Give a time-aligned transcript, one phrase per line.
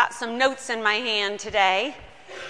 [0.00, 1.94] got some notes in my hand today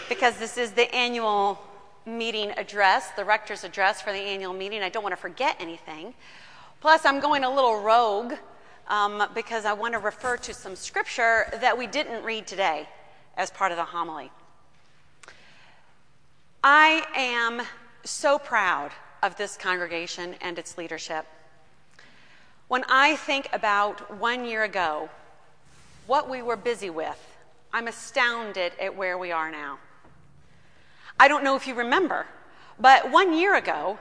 [0.09, 1.61] because this is the annual
[2.07, 4.85] meeting address, the rector's address for the annual meeting.
[4.85, 6.15] I don't want to forget anything.
[6.81, 8.35] Plus, I'm going a little rogue
[8.87, 12.89] um, because I want to refer to some scripture that we didn't read today
[13.37, 14.31] as part of the homily.
[16.63, 17.63] I am
[18.05, 18.93] so proud
[19.25, 21.27] of this congregation and its leadership.
[22.69, 25.11] When I think about one year ago,
[26.07, 27.27] what we were busy with,
[27.73, 29.79] I'm astounded at where we are now.
[31.19, 32.27] I don't know if you remember,
[32.79, 33.99] but one year ago,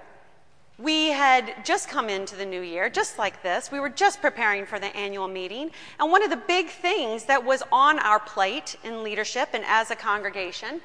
[0.80, 3.70] we had just come into the new year, just like this.
[3.72, 5.72] We were just preparing for the annual meeting.
[6.00, 9.92] And one of the big things that was on our plate in leadership and as
[9.92, 10.80] a congregation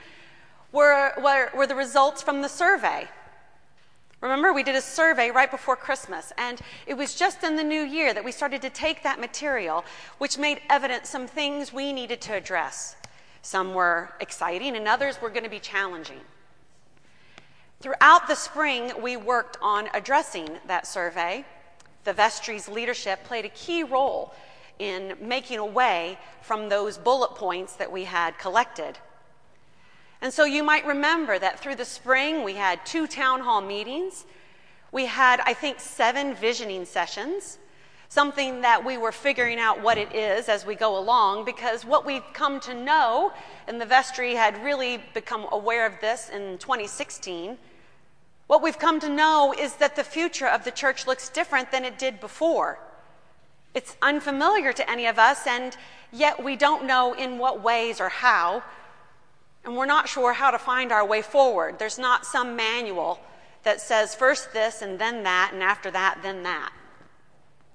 [0.73, 3.09] were, were, were the results from the survey.
[4.25, 7.83] Remember, we did a survey right before Christmas, and it was just in the new
[7.83, 9.85] year that we started to take that material,
[10.17, 12.97] which made evident some things we needed to address.
[13.43, 16.21] Some were exciting, and others were going to be challenging.
[17.81, 21.45] Throughout the spring, we worked on addressing that survey.
[22.05, 24.33] The vestry's leadership played a key role
[24.79, 28.97] in making away from those bullet points that we had collected.
[30.25, 34.25] And so you might remember that through the spring, we had two town hall meetings.
[34.91, 37.59] We had, I think, seven visioning sessions
[38.15, 42.07] something that we were figuring out what it is as we go along because what
[42.07, 43.33] we've come to know,
[43.67, 47.59] and the vestry had really become aware of this in 2016,
[48.47, 51.85] what we've come to know is that the future of the church looks different than
[51.85, 52.79] it did before.
[53.75, 55.77] It's unfamiliar to any of us, and
[56.13, 58.63] yet we don't know in what ways or how,
[59.65, 61.79] and we're not sure how to find our way forward.
[61.79, 63.21] There's not some manual
[63.63, 66.73] that says first this and then that, and after that, then that.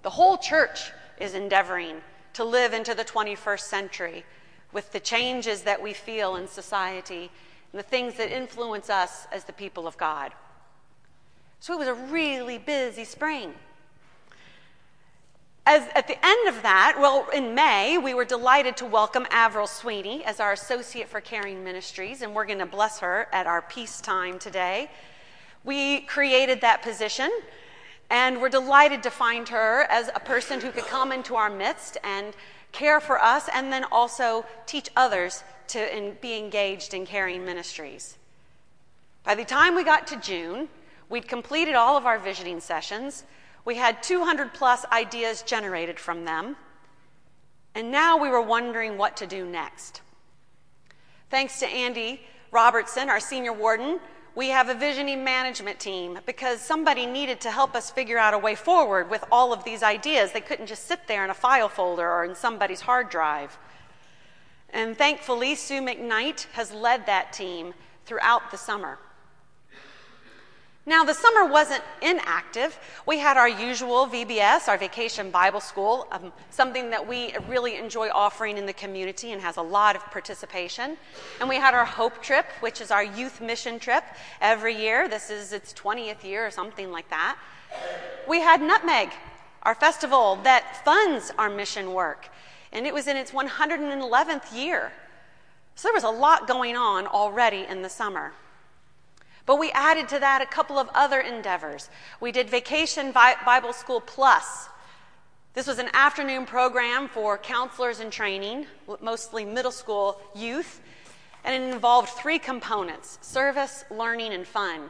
[0.03, 1.97] The whole church is endeavoring
[2.33, 4.23] to live into the 21st century
[4.71, 7.31] with the changes that we feel in society
[7.71, 10.31] and the things that influence us as the people of God.
[11.59, 13.53] So it was a really busy spring.
[15.65, 19.67] As, at the end of that, well, in May, we were delighted to welcome Avril
[19.67, 23.61] Sweeney as our Associate for Caring Ministries, and we're going to bless her at our
[23.61, 24.89] peace time today.
[25.63, 27.29] We created that position
[28.09, 31.97] and we're delighted to find her as a person who could come into our midst
[32.03, 32.33] and
[32.71, 38.17] care for us and then also teach others to in, be engaged in caring ministries.
[39.23, 40.69] By the time we got to June,
[41.09, 43.25] we'd completed all of our visioning sessions.
[43.65, 46.55] We had 200 plus ideas generated from them.
[47.75, 50.01] And now we were wondering what to do next.
[51.29, 52.21] Thanks to Andy
[52.51, 53.99] Robertson, our senior warden,
[54.35, 58.37] we have a visioning management team because somebody needed to help us figure out a
[58.37, 60.31] way forward with all of these ideas.
[60.31, 63.57] They couldn't just sit there in a file folder or in somebody's hard drive.
[64.71, 67.73] And thankfully, Sue McKnight has led that team
[68.05, 68.99] throughout the summer.
[70.85, 72.79] Now, the summer wasn't inactive.
[73.05, 78.09] We had our usual VBS, our Vacation Bible School, um, something that we really enjoy
[78.09, 80.97] offering in the community and has a lot of participation.
[81.39, 84.03] And we had our Hope Trip, which is our youth mission trip
[84.41, 85.07] every year.
[85.07, 87.37] This is its 20th year or something like that.
[88.27, 89.11] We had Nutmeg,
[89.63, 92.29] our festival that funds our mission work,
[92.71, 94.91] and it was in its 111th year.
[95.75, 98.33] So there was a lot going on already in the summer.
[99.49, 101.89] But we added to that a couple of other endeavors.
[102.19, 104.69] We did Vacation Bible School Plus.
[105.55, 108.67] This was an afternoon program for counselors in training,
[109.01, 110.81] mostly middle school youth,
[111.43, 114.81] and it involved three components service, learning, and fun.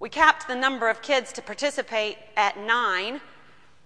[0.00, 3.20] We capped the number of kids to participate at nine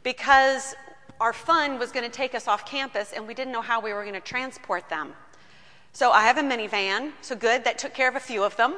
[0.04, 0.74] because
[1.20, 3.92] our fun was going to take us off campus and we didn't know how we
[3.92, 5.12] were going to transport them.
[5.92, 8.76] So I have a minivan, so good, that took care of a few of them.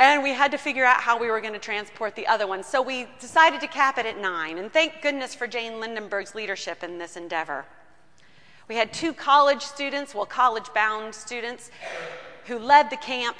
[0.00, 2.66] And we had to figure out how we were going to transport the other ones.
[2.66, 4.58] So we decided to cap it at nine.
[4.58, 7.64] And thank goodness for Jane Lindenberg's leadership in this endeavor.
[8.68, 11.70] We had two college students, well, college bound students,
[12.44, 13.36] who led the camp.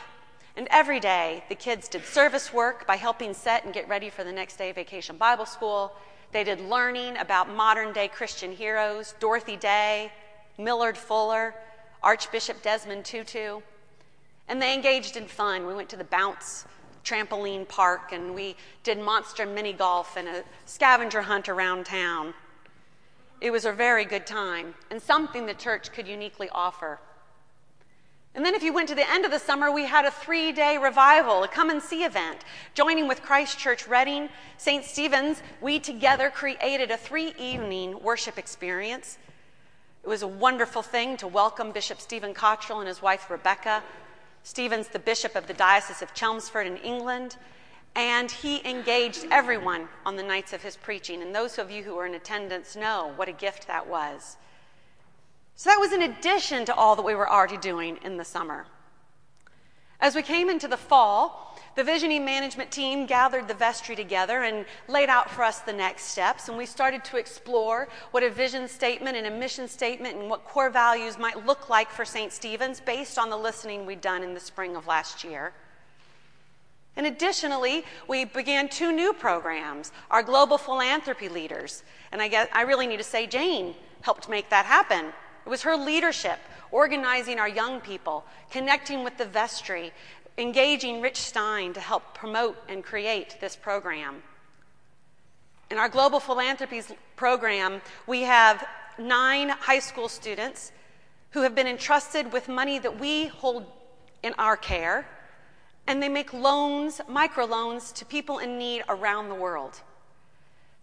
[0.57, 4.25] And every day, the kids did service work by helping set and get ready for
[4.25, 5.93] the next day of vacation Bible school.
[6.33, 10.11] They did learning about modern day Christian heroes Dorothy Day,
[10.59, 11.55] Millard Fuller,
[12.03, 13.61] Archbishop Desmond Tutu.
[14.49, 15.67] And they engaged in fun.
[15.67, 16.65] We went to the Bounce
[17.05, 22.35] trampoline park and we did monster mini golf and a scavenger hunt around town.
[23.41, 26.99] It was a very good time and something the church could uniquely offer.
[28.35, 30.53] And then, if you went to the end of the summer, we had a three
[30.53, 32.45] day revival, a come and see event.
[32.75, 34.29] Joining with Christ Church Redding,
[34.59, 34.85] St.
[34.85, 39.19] Stephen's, we together created a three evening worship experience
[40.05, 43.83] It was a wonderful thing to welcome Bishop Stephen Cottrell and his wife Rebecca.
[44.49, 47.37] Stephen's the bishop of the Diocese of Chelmsford in England,
[47.95, 51.21] and he engaged everyone on the nights of his preaching.
[51.21, 54.39] And those of you who were in attendance know what a gift that was.
[55.55, 58.65] So that was in addition to all that we were already doing in the summer.
[60.01, 64.65] As we came into the fall, the visioning management team gathered the vestry together and
[64.89, 68.69] laid out for us the next steps, and we started to explore what a vision
[68.69, 72.33] statement and a mission statement and what core values might look like for St.
[72.33, 75.53] Stephen's based on the listening we'd done in the spring of last year.
[76.97, 81.85] And additionally, we began two new programs, our global philanthropy leaders.
[82.11, 85.13] And I guess I really need to say Jane helped make that happen.
[85.49, 86.39] It was her leadership
[86.71, 89.95] organizing our young people, connecting with the vestry,
[90.37, 94.23] engaging Rich Stein to help promote and create this program.
[95.71, 98.63] In our Global Philanthropies program, we have
[98.99, 100.71] nine high school students
[101.31, 103.65] who have been entrusted with money that we hold
[104.23, 105.09] in our care,
[105.87, 109.81] and they make loans, microloans, to people in need around the world.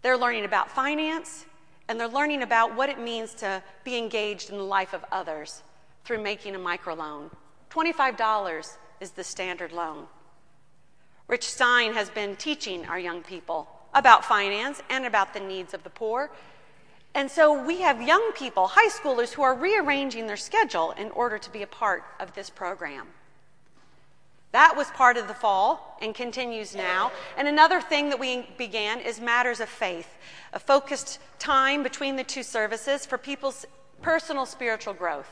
[0.02, 1.46] They're learning about finance,
[1.88, 5.62] and they're learning about what it means to be engaged in the life of others
[6.04, 7.30] through making a microloan.
[7.70, 10.06] $25 is the standard loan.
[11.28, 15.82] Rich Stein has been teaching our young people about finance and about the needs of
[15.82, 16.30] the poor.
[17.14, 21.38] And so we have young people, high schoolers, who are rearranging their schedule in order
[21.38, 23.08] to be a part of this program.
[24.56, 27.12] That was part of the fall and continues now.
[27.36, 30.16] And another thing that we began is Matters of Faith,
[30.54, 33.66] a focused time between the two services for people's
[34.00, 35.28] personal spiritual growth.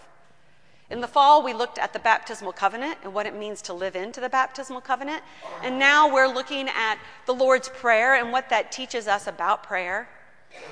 [0.90, 3.96] In the fall, we looked at the baptismal covenant and what it means to live
[3.96, 5.22] into the baptismal covenant.
[5.62, 10.06] And now we're looking at the Lord's Prayer and what that teaches us about prayer.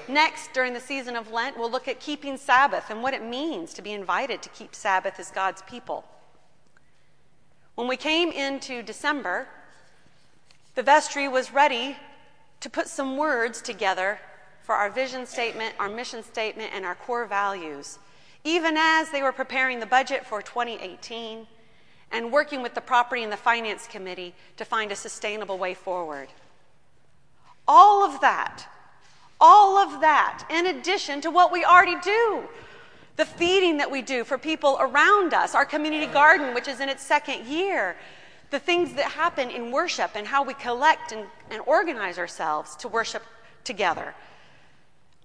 [0.08, 3.72] Next, during the season of Lent, we'll look at keeping Sabbath and what it means
[3.72, 6.05] to be invited to keep Sabbath as God's people.
[7.74, 9.48] When we came into December,
[10.74, 11.96] the vestry was ready
[12.60, 14.20] to put some words together
[14.62, 17.98] for our vision statement, our mission statement, and our core values
[18.44, 21.46] even as they were preparing the budget for 2018
[22.10, 26.28] and working with the Property and the Finance Committee to find a sustainable way forward.
[27.66, 28.66] All of that,
[29.40, 32.48] all of that, in addition to what we already do
[33.22, 36.88] the feeding that we do for people around us, our community garden, which is in
[36.88, 37.94] its second year,
[38.50, 42.88] the things that happen in worship and how we collect and, and organize ourselves to
[42.88, 43.22] worship
[43.62, 44.12] together.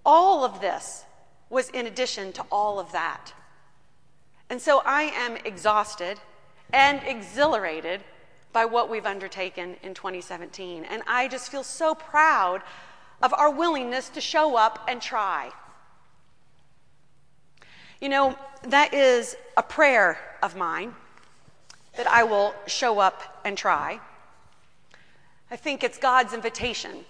[0.05, 1.05] All of this
[1.49, 3.33] was in addition to all of that.
[4.51, 6.19] And so I am exhausted
[6.71, 8.03] and exhilarated
[8.53, 10.85] by what we've undertaken in 2017.
[10.85, 12.61] And I just feel so proud
[13.23, 15.51] of our willingness to show up and try.
[17.99, 20.93] You know, that is a prayer of mine
[21.95, 23.99] that I will show up and try.
[25.49, 27.05] I think it's God's invitation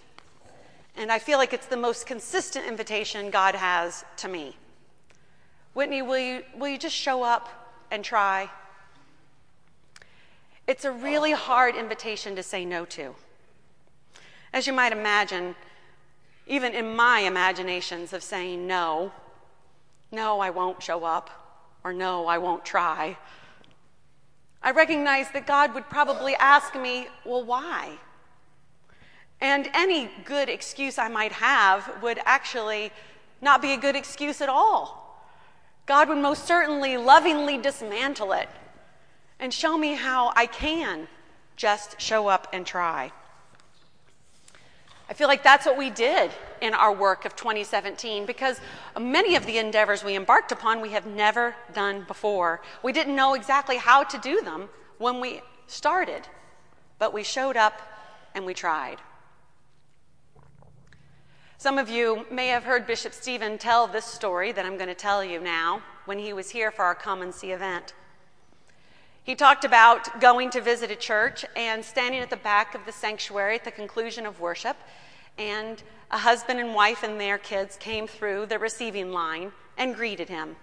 [0.98, 4.56] and I feel like it's the most consistent invitation God has to me.
[5.76, 7.50] Whitney, will you, will you just show up
[7.92, 8.50] and try?
[10.66, 13.14] It's a really hard invitation to say no to.
[14.52, 15.56] As you might imagine,
[16.48, 19.12] even in my imaginations of saying no,
[20.12, 21.30] no, I won't show up,
[21.84, 23.18] or no, I won't try,
[24.62, 27.98] I recognize that God would probably ask me, well, why?
[29.40, 32.92] And any good excuse I might have would actually
[33.42, 35.24] not be a good excuse at all.
[35.86, 38.50] God would most certainly lovingly dismantle it
[39.40, 41.08] and show me how I can
[41.56, 43.12] just show up and try.
[45.10, 48.60] I feel like that's what we did in our work of 2017 because
[49.00, 52.62] many of the endeavors we embarked upon we have never done before.
[52.84, 56.28] We didn't know exactly how to do them when we started,
[57.00, 57.82] but we showed up
[58.36, 58.98] and we tried.
[61.58, 64.96] Some of you may have heard Bishop Stephen tell this story that I'm going to
[64.96, 67.94] tell you now when he was here for our Come and See event.
[69.28, 72.94] He talked about going to visit a church and standing at the back of the
[72.94, 74.78] sanctuary at the conclusion of worship,
[75.38, 80.30] and a husband and wife and their kids came through the receiving line and greeted
[80.30, 80.56] him.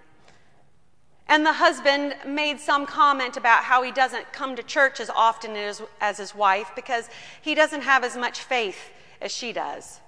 [1.28, 5.56] And the husband made some comment about how he doesn't come to church as often
[5.56, 7.10] as, as his wife because
[7.42, 8.90] he doesn't have as much faith
[9.20, 10.00] as she does.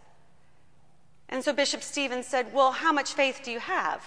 [1.29, 4.03] And so Bishop Stevens said, Well, how much faith do you have?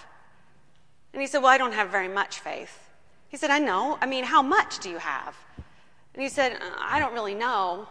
[1.13, 2.88] And he said, Well, I don't have very much faith.
[3.29, 3.97] He said, I know.
[4.01, 5.35] I mean, how much do you have?
[6.13, 7.87] And he said, I don't really know.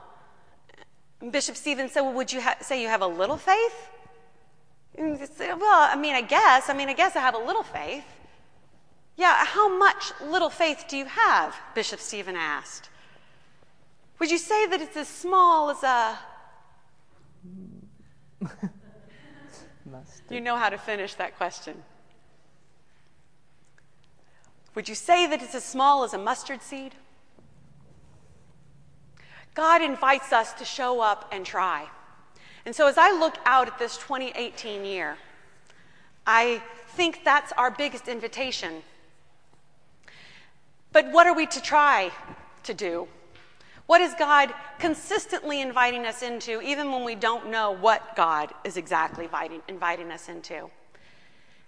[1.21, 3.88] And Bishop Stephen said, Well, would you ha- say you have a little faith?
[4.97, 6.68] Well, I mean, I guess.
[6.68, 8.04] I mean, I guess I have a little faith.
[9.16, 11.57] Yeah, how much little faith do you have?
[11.75, 12.88] Bishop Stephen asked.
[14.18, 16.18] Would you say that it's as small as a.
[20.30, 21.83] you know how to finish that question.
[24.75, 26.94] Would you say that it's as small as a mustard seed?
[29.54, 31.88] God invites us to show up and try.
[32.64, 35.16] And so as I look out at this 2018 year,
[36.26, 38.82] I think that's our biggest invitation.
[40.92, 42.10] But what are we to try
[42.64, 43.08] to do?
[43.87, 48.76] What is God consistently inviting us into, even when we don't know what God is
[48.76, 50.70] exactly inviting, inviting us into?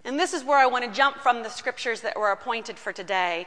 [0.05, 2.93] And this is where I want to jump from the scriptures that were appointed for
[2.93, 3.47] today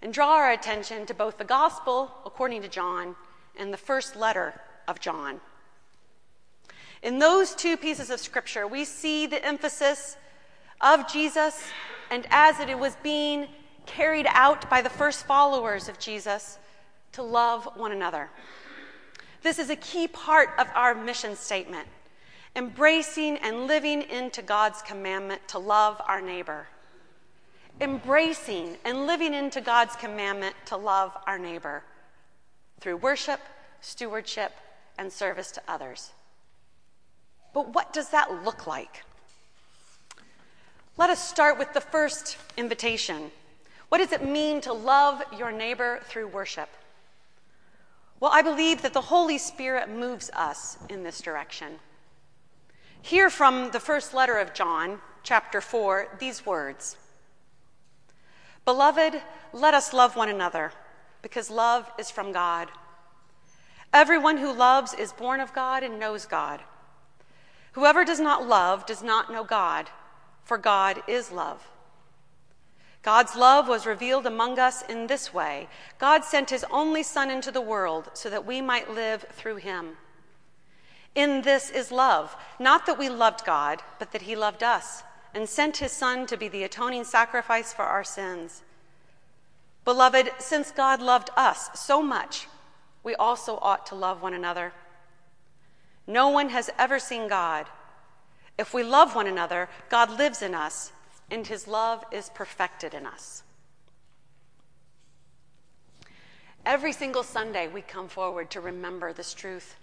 [0.00, 3.16] and draw our attention to both the gospel, according to John,
[3.58, 5.40] and the first letter of John.
[7.02, 10.16] In those two pieces of scripture, we see the emphasis
[10.80, 11.62] of Jesus
[12.10, 13.48] and as it was being
[13.86, 16.58] carried out by the first followers of Jesus
[17.12, 18.30] to love one another.
[19.42, 21.86] This is a key part of our mission statement
[22.56, 26.66] embracing and living into God's commandment to love our neighbor.
[27.80, 31.82] Embracing and living into God's commandment to love our neighbor
[32.80, 33.40] through worship,
[33.80, 34.52] stewardship,
[34.96, 36.12] and service to others.
[37.52, 39.04] But what does that look like?
[40.96, 43.32] Let us start with the first invitation.
[43.88, 46.68] What does it mean to love your neighbor through worship?
[48.20, 51.80] Well, I believe that the Holy Spirit moves us in this direction.
[53.04, 56.96] Hear from the first letter of John, chapter 4, these words
[58.64, 59.20] Beloved,
[59.52, 60.72] let us love one another,
[61.20, 62.70] because love is from God.
[63.92, 66.62] Everyone who loves is born of God and knows God.
[67.72, 69.90] Whoever does not love does not know God,
[70.42, 71.68] for God is love.
[73.02, 75.68] God's love was revealed among us in this way
[75.98, 79.98] God sent his only Son into the world so that we might live through him.
[81.14, 85.02] In this is love, not that we loved God, but that he loved us
[85.32, 88.62] and sent his Son to be the atoning sacrifice for our sins.
[89.84, 92.48] Beloved, since God loved us so much,
[93.02, 94.72] we also ought to love one another.
[96.06, 97.66] No one has ever seen God.
[98.58, 100.92] If we love one another, God lives in us,
[101.30, 103.42] and his love is perfected in us.
[106.64, 109.76] Every single Sunday, we come forward to remember this truth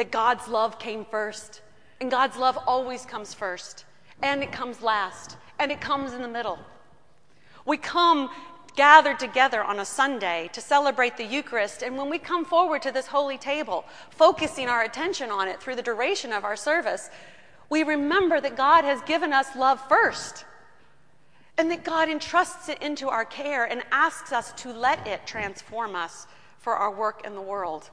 [0.00, 1.60] that God's love came first,
[2.00, 3.84] and God's love always comes first,
[4.22, 6.58] and it comes last, and it comes in the middle.
[7.66, 8.30] We come
[8.74, 12.90] gathered together on a Sunday to celebrate the Eucharist, and when we come forward to
[12.90, 17.10] this holy table, focusing our attention on it through the duration of our service,
[17.68, 20.46] we remember that God has given us love first.
[21.58, 25.94] And that God entrusts it into our care and asks us to let it transform
[25.94, 26.26] us
[26.56, 27.90] for our work in the world.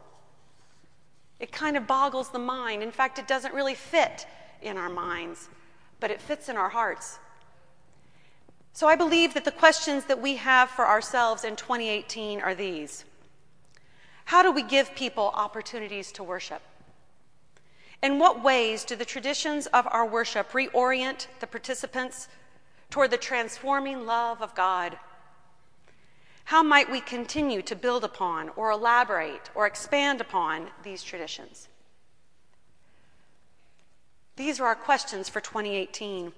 [1.39, 2.81] It kind of boggles the mind.
[2.81, 4.25] In fact, it doesn't really fit
[4.61, 5.49] in our minds,
[5.99, 7.19] but it fits in our hearts.
[8.73, 13.05] So I believe that the questions that we have for ourselves in 2018 are these
[14.25, 16.61] How do we give people opportunities to worship?
[18.03, 22.27] In what ways do the traditions of our worship reorient the participants
[22.91, 24.99] toward the transforming love of God?
[26.47, 31.67] How might we continue to build upon or elaborate or expand upon these traditions?
[34.37, 36.31] These are our questions for 2018.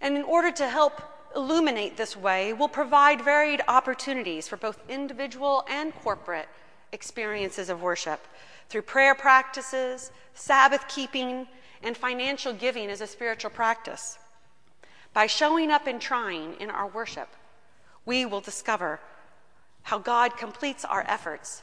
[0.00, 1.00] And in order to help
[1.36, 6.48] illuminate this way, we'll provide varied opportunities for both individual and corporate
[6.90, 8.26] experiences of worship
[8.68, 11.46] through prayer practices, Sabbath keeping,
[11.84, 14.18] and financial giving as a spiritual practice.
[15.14, 17.28] By showing up and trying in our worship,
[18.10, 18.98] we will discover
[19.82, 21.62] how God completes our efforts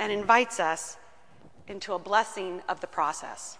[0.00, 0.96] and invites us
[1.68, 3.56] into a blessing of the process.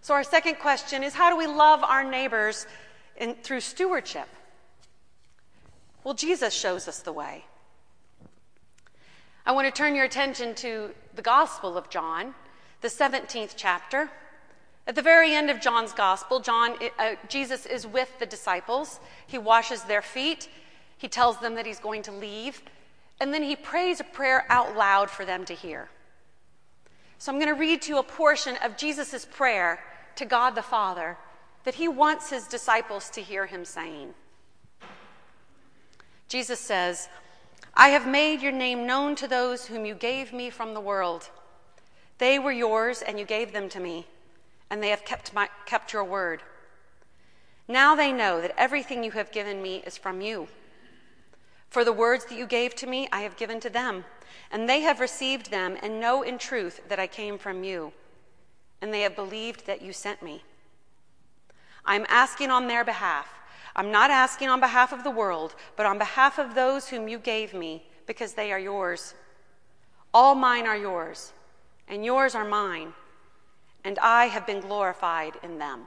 [0.00, 2.66] So, our second question is how do we love our neighbors
[3.16, 4.26] in, through stewardship?
[6.02, 7.44] Well, Jesus shows us the way.
[9.46, 12.34] I want to turn your attention to the Gospel of John,
[12.80, 14.10] the 17th chapter.
[14.90, 18.98] At the very end of John's Gospel, John, uh, Jesus is with the disciples.
[19.24, 20.48] He washes their feet.
[20.98, 22.60] He tells them that he's going to leave.
[23.20, 25.88] And then he prays a prayer out loud for them to hear.
[27.18, 29.78] So I'm going to read to you a portion of Jesus' prayer
[30.16, 31.16] to God the Father
[31.62, 34.12] that he wants his disciples to hear him saying.
[36.26, 37.08] Jesus says,
[37.74, 41.30] I have made your name known to those whom you gave me from the world.
[42.18, 44.08] They were yours, and you gave them to me,
[44.70, 46.42] and they have kept, my, kept your word.
[47.66, 50.48] Now they know that everything you have given me is from you.
[51.68, 54.04] For the words that you gave to me, I have given to them,
[54.50, 57.92] and they have received them and know in truth that I came from you,
[58.80, 60.42] and they have believed that you sent me.
[61.84, 63.28] I'm asking on their behalf.
[63.76, 67.18] I'm not asking on behalf of the world, but on behalf of those whom you
[67.18, 69.14] gave me, because they are yours.
[70.12, 71.32] All mine are yours,
[71.86, 72.92] and yours are mine,
[73.84, 75.86] and I have been glorified in them.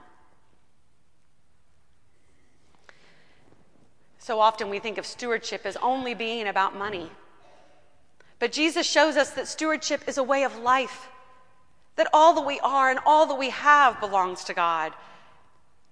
[4.18, 7.10] So often we think of stewardship as only being about money.
[8.38, 11.08] But Jesus shows us that stewardship is a way of life,
[11.96, 14.92] that all that we are and all that we have belongs to God.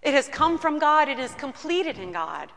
[0.03, 2.51] It has come from God, it is completed in God.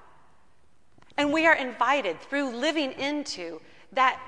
[1.17, 3.61] And we are invited through living into
[3.91, 4.19] that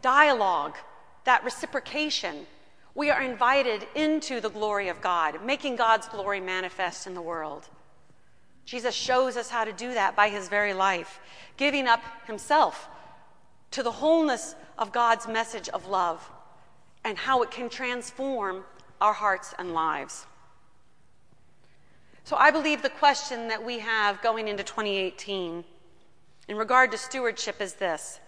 [0.00, 0.76] dialogue,
[1.24, 2.46] that reciprocation.
[2.94, 7.68] We are invited into the glory of God, making God's glory manifest in the world.
[8.64, 11.20] Jesus shows us how to do that by his very life,
[11.56, 12.88] giving up himself
[13.72, 16.30] to the wholeness of God's message of love
[17.04, 18.64] and how it can transform
[19.00, 20.26] our hearts and lives.
[22.22, 25.64] So I believe the question that we have going into 2018
[26.48, 28.20] in regard to stewardship is this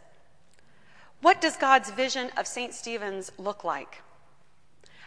[1.23, 2.75] What does God's vision of St.
[2.75, 4.03] Stephen's look like?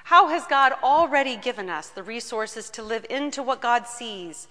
[0.10, 4.48] How has God already given us the resources to live into what God sees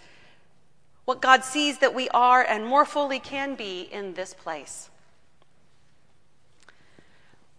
[1.09, 4.91] what God sees that we are and more fully can be in this place.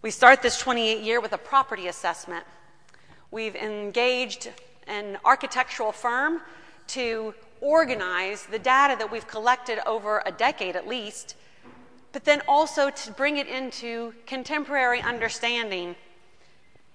[0.02, 2.44] We start this 28 year with a property assessment.
[3.32, 4.52] We've engaged
[4.86, 6.42] an architectural firm
[6.88, 11.34] to organize the data that we've collected over a decade at least,
[12.12, 15.96] but then also to bring it into contemporary understanding,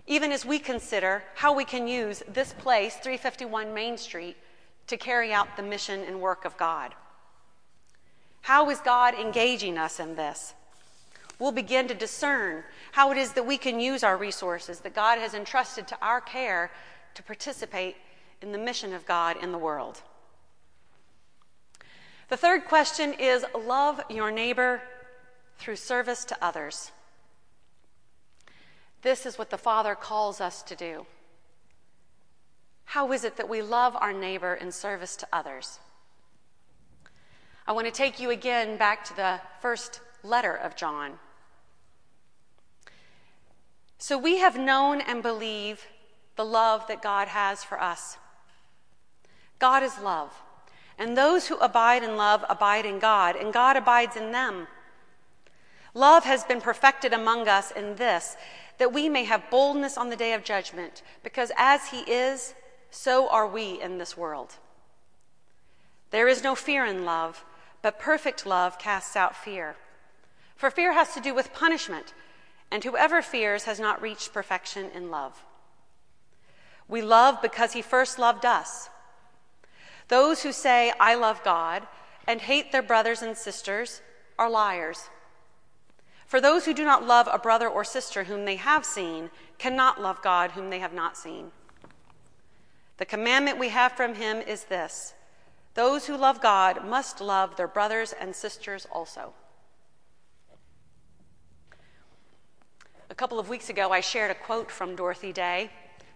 [0.07, 4.37] even as we consider how we can use this place, 351 Main Street,
[4.87, 6.93] to carry out the mission and work of God.
[8.41, 10.53] How is God engaging us in this?
[11.39, 15.17] We'll begin to discern how it is that we can use our resources that God
[15.17, 16.71] has entrusted to our care
[17.15, 17.95] to participate
[18.41, 20.01] in the mission of God in the world.
[22.29, 24.81] The third question is love your neighbor
[25.57, 26.91] through service to others.
[29.05, 31.05] This is what the Father calls us to do.
[32.85, 35.77] How is it that we love our neighbor in service to others?
[37.67, 41.19] I want to take you again back to the first letter of John.
[43.99, 45.85] So we have known and believe
[46.35, 48.17] the love that God has for us.
[49.59, 50.33] God is love,
[50.97, 54.65] and those who abide in love abide in God, and God abides in them.
[55.93, 58.35] Love has been perfected among us in this,
[58.77, 62.53] that we may have boldness on the day of judgment, because as He is,
[62.91, 64.55] so are we in this world.
[66.11, 67.43] There is no fear in love,
[67.81, 69.75] but perfect love casts out fear.
[70.55, 72.13] For fear has to do with punishment,
[72.71, 75.43] and whoever fears has not reached perfection in love.
[76.87, 78.89] We love because he first loved us.
[80.07, 81.87] Those who say, I love God,
[82.27, 84.01] and hate their brothers and sisters
[84.37, 85.09] are liars.
[86.25, 90.01] For those who do not love a brother or sister whom they have seen cannot
[90.01, 91.51] love God whom they have not seen.
[92.97, 95.13] The commandment we have from him is this
[95.75, 99.33] those who love God must love their brothers and sisters also.
[103.09, 105.69] A couple of weeks ago, I shared a quote from Dorothy Day,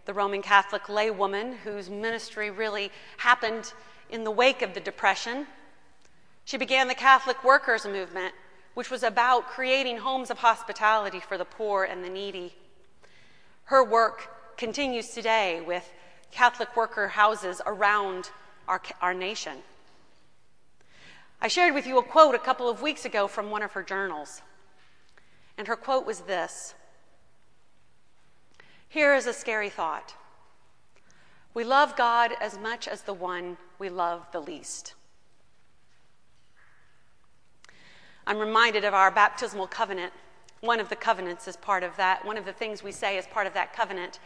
[0.06, 3.74] the Roman Catholic laywoman whose ministry really happened
[4.10, 5.46] in the wake of the Depression.
[6.46, 8.34] She began the Catholic Workers Movement,
[8.80, 12.56] which was about creating homes of hospitality for the poor and the needy.
[13.66, 15.92] Her work continues today with
[16.32, 18.32] Catholic worker houses around
[18.70, 19.58] our, our nation.
[21.42, 23.84] I shared with you a quote a couple of weeks ago from one of her
[23.84, 24.42] journals.
[25.58, 26.74] And her quote was this
[28.88, 30.16] Here is a scary thought.
[31.54, 34.94] We love God as much as the one we love the least.
[38.30, 40.14] I'm reminded of our baptismal covenant.
[40.62, 42.24] One of the covenants is part of that.
[42.24, 44.20] One of the things we say is part of that covenant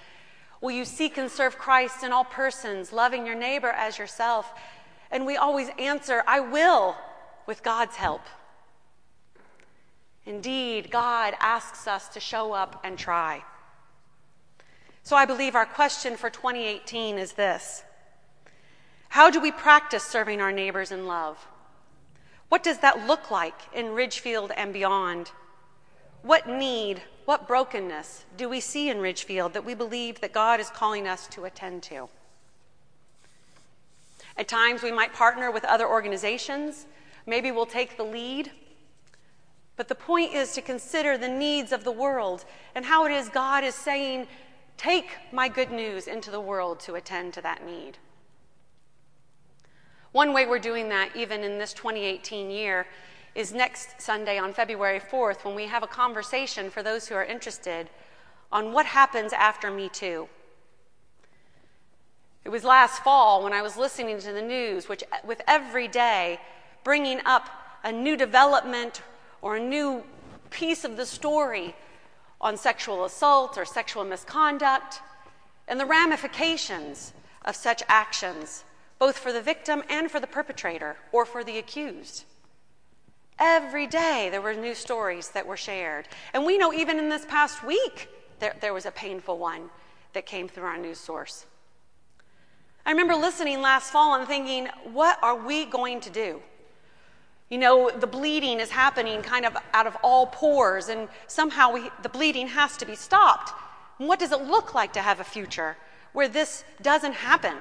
[0.59, 4.53] Will you seek and serve Christ in all persons, loving your neighbor as yourself?
[5.11, 6.95] And we always answer, I will,
[7.45, 8.21] with God's help.
[10.25, 13.43] Indeed, God asks us to show up and try.
[15.03, 17.83] So I believe our question for 2018 is this
[19.09, 21.45] How do we practice serving our neighbors in love?
[22.53, 25.31] What does that look like in Ridgefield and beyond?
[26.21, 30.69] What need what brokenness do we see in Ridgefield that we believe that God is
[30.69, 32.09] calling us to attend to?
[34.37, 36.85] At times, we might partner with other organizations.
[37.25, 38.51] Maybe we'll take the lead.
[39.75, 43.29] But the point is to consider the needs of the world and how it is
[43.29, 44.27] God is saying,
[44.77, 47.97] Take my good news into the world to attend to that need.
[50.13, 52.85] One way we're doing that, even in this 2018 year,
[53.33, 57.25] is next Sunday on February 4th when we have a conversation for those who are
[57.25, 57.89] interested
[58.51, 60.29] on what happens after Me Too.
[62.45, 65.87] It was last fall when I was listening to the news, which uh, with every
[65.87, 66.39] day
[66.83, 67.49] bringing up
[67.83, 69.01] a new development
[69.41, 70.03] or a new
[70.51, 71.75] piece of the story
[72.39, 75.01] on sexual assault or sexual misconduct
[75.67, 77.13] and the ramifications
[77.45, 78.63] of such actions,
[78.99, 82.25] both for the victim and for the perpetrator or for the accused.
[83.39, 86.07] Every day there were new stories that were shared.
[86.33, 88.07] And we know even in this past week
[88.39, 89.69] there, there was a painful one
[90.13, 91.45] that came through our news source.
[92.85, 96.41] I remember listening last fall and thinking, what are we going to do?
[97.49, 101.89] You know, the bleeding is happening kind of out of all pores, and somehow we,
[102.01, 103.51] the bleeding has to be stopped.
[103.99, 105.77] And what does it look like to have a future
[106.13, 107.55] where this doesn't happen?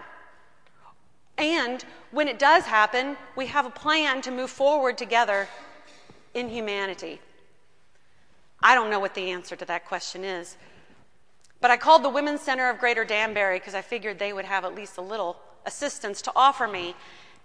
[1.38, 5.48] And when it does happen, we have a plan to move forward together
[6.34, 7.20] in humanity.
[8.62, 10.56] I don't know what the answer to that question is,
[11.60, 14.64] but I called the Women's Center of Greater Danbury because I figured they would have
[14.64, 16.94] at least a little assistance to offer me.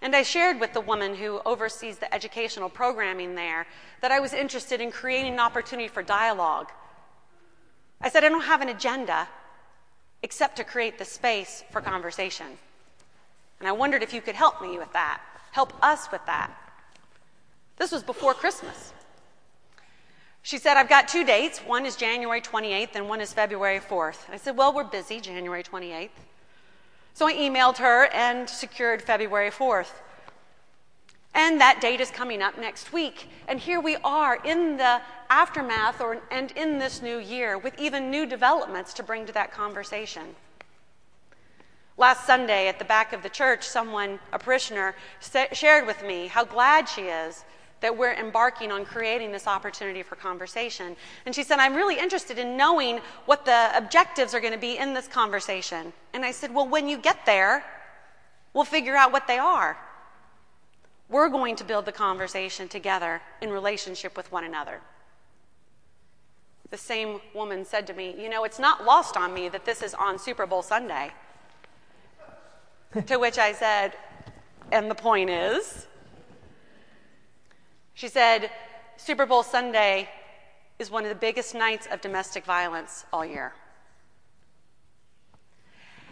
[0.02, 3.65] And I shared with the woman who oversees the educational programming there
[4.02, 6.71] that I was interested in creating an opportunity for dialogue.
[8.00, 9.28] I said, I don't have an agenda
[10.21, 12.45] except to create the space for conversation.
[13.60, 16.52] And I wondered if you could help me with that, help us with that.
[17.78, 18.93] This was before Christmas.
[20.41, 21.60] She said, I've got two dates.
[21.60, 24.30] One is January 28th and one is February 4th.
[24.32, 26.10] I said, Well, we're busy, January 28th.
[27.13, 29.91] So I emailed her and secured February 4th.
[31.34, 33.28] And that date is coming up next week.
[33.48, 38.10] And here we are in the aftermath or, and in this new year with even
[38.10, 40.36] new developments to bring to that conversation.
[41.98, 44.96] Last Sunday at the back of the church, someone, a parishioner,
[45.52, 47.44] shared with me how glad she is
[47.80, 50.96] that we're embarking on creating this opportunity for conversation.
[51.26, 54.78] And she said, I'm really interested in knowing what the objectives are going to be
[54.78, 55.94] in this conversation.
[56.14, 57.64] And I said, Well, when you get there,
[58.54, 59.78] we'll figure out what they are.
[61.10, 64.82] We're going to build the conversation together in relationship with one another.
[66.70, 69.82] The same woman said to me, You know, it's not lost on me that this
[69.82, 71.12] is on Super Bowl Sunday.
[73.06, 73.94] To which I said,
[74.72, 75.88] And the point is,
[77.94, 78.52] she said,
[78.98, 80.10] Super Bowl Sunday
[80.80, 83.54] is one of the biggest nights of domestic violence all year.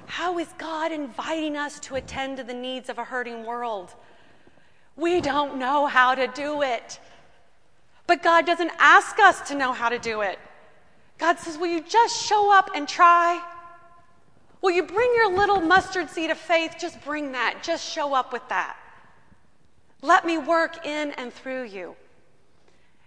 [0.08, 3.93] How is God inviting us to attend to the needs of a hurting world?
[4.95, 7.00] We don't know how to do it.
[8.08, 10.38] But God doesn't ask us to know how to do it.
[11.17, 13.41] God says, Will you just show up and try?
[14.65, 16.78] Will you bring your little mustard seed of faith?
[16.80, 17.62] Just bring that.
[17.62, 18.75] Just show up with that.
[20.01, 21.95] Let me work in and through you.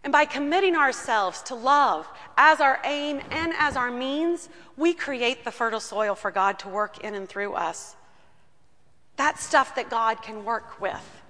[0.05, 5.43] And by committing ourselves to love as our aim and as our means, we create
[5.43, 7.97] the fertile soil for God to work in and through us.
[9.17, 11.23] That's stuff that God can work with.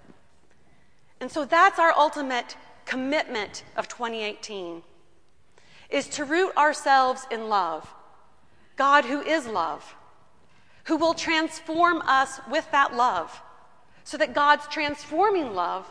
[1.22, 4.82] And so that's our ultimate commitment of 2018
[5.88, 7.94] is to root ourselves in love.
[8.76, 9.96] God who is love,
[10.88, 13.42] who will transform us with that love
[14.04, 15.86] so that God's transforming love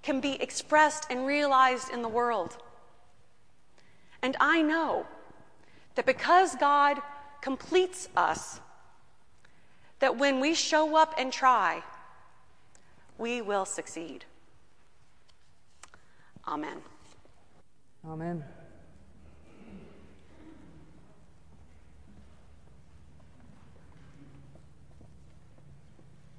[0.00, 2.56] can be expressed and realized in the world.
[4.22, 5.06] And I know
[5.96, 7.02] that because God
[7.40, 8.60] completes us,
[9.98, 11.82] that when we show up and try,
[13.18, 14.24] we will succeed.
[16.46, 16.78] Amen.
[18.06, 18.44] Amen.